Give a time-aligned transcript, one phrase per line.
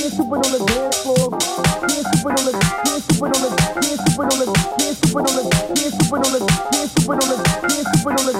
[0.00, 1.28] Can't stop it on the dance floor.
[1.28, 4.46] Can't stop it on the, can't stop it on the, can't super on the,
[4.80, 6.40] can't stop it on the, can't super on the,
[6.72, 8.39] can't super on the, can't on the.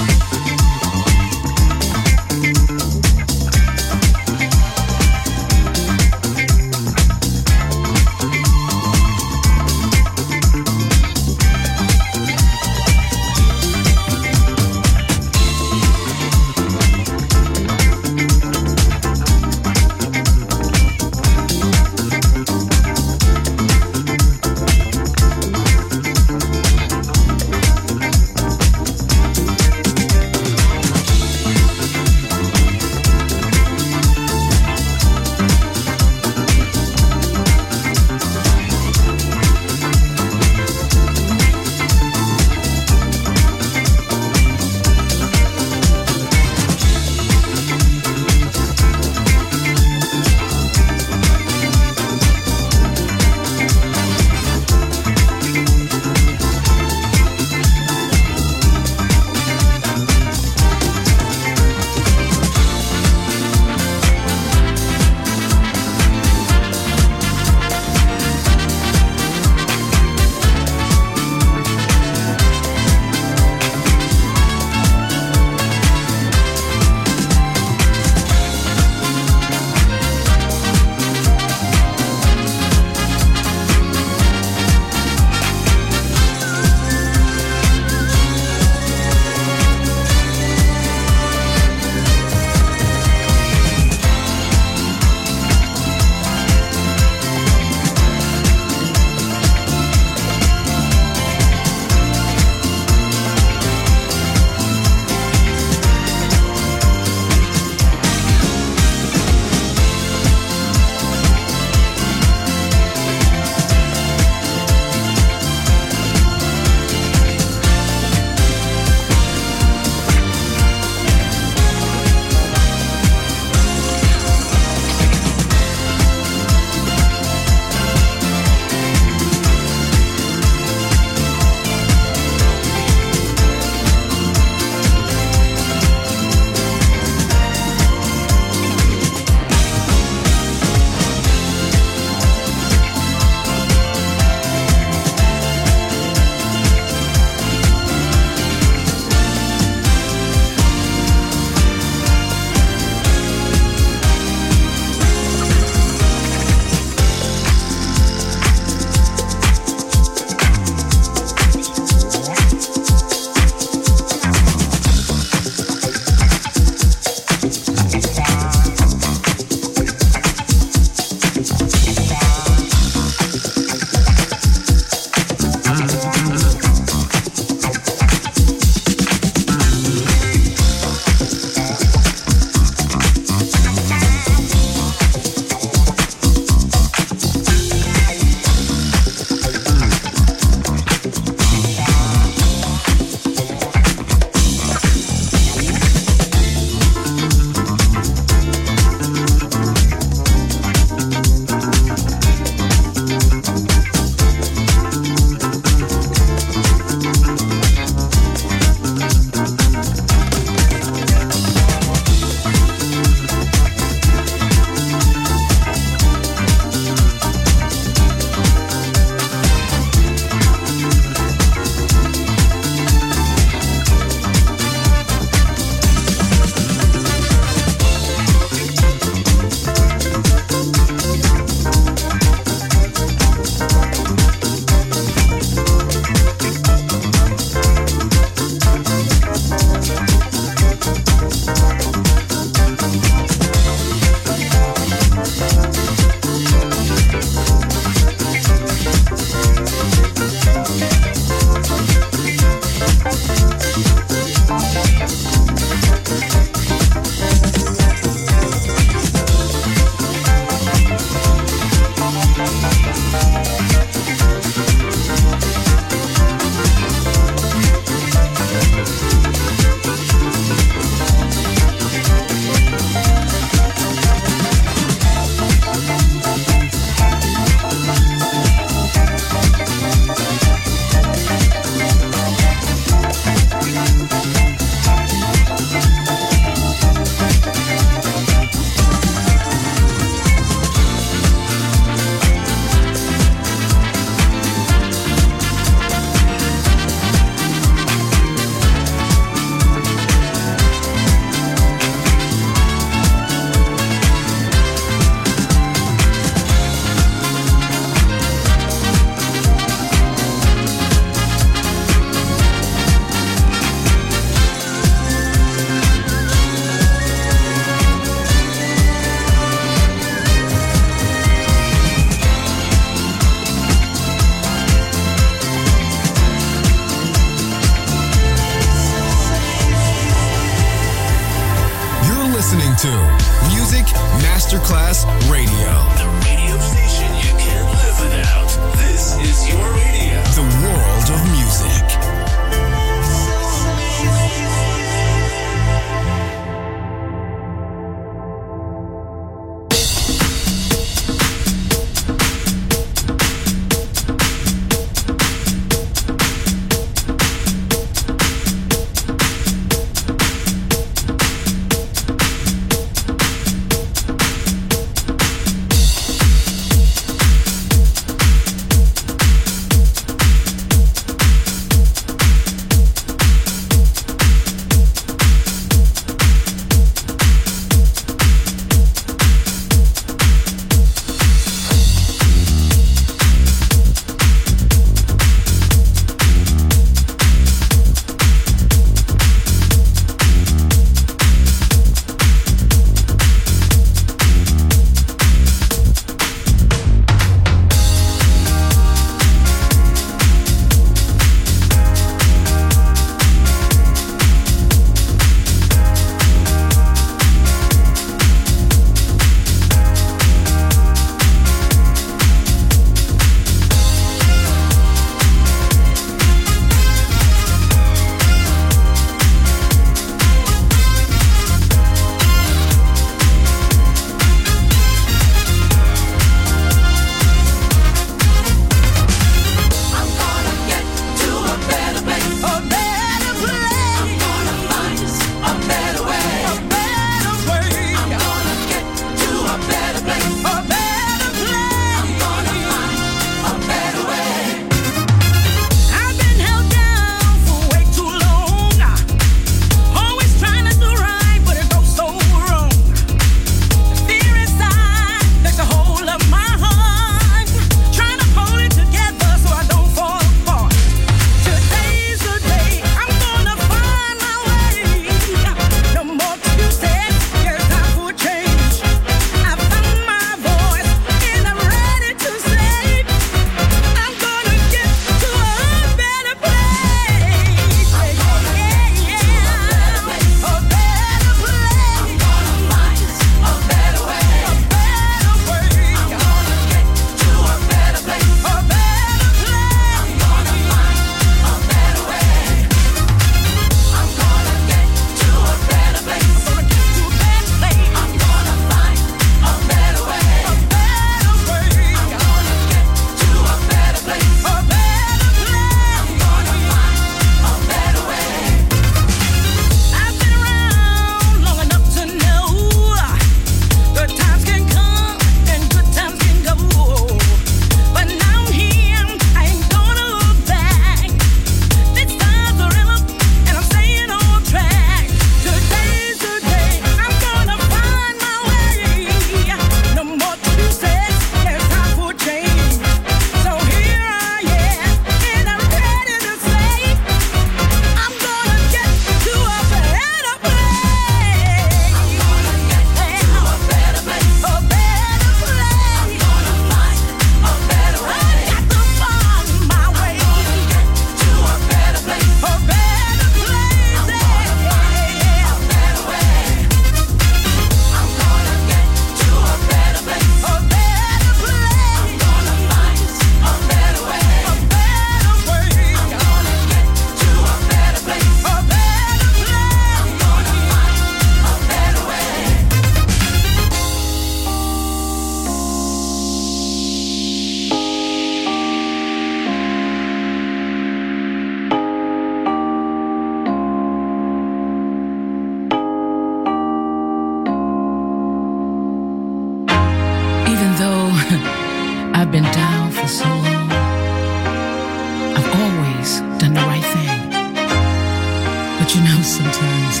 [598.82, 600.00] But you know, sometimes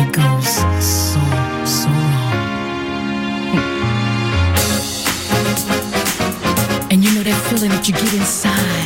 [0.00, 1.20] it goes so,
[1.66, 2.38] so wrong.
[6.90, 8.77] And you know that feeling that you get inside